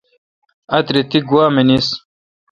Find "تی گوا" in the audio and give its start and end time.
1.09-1.45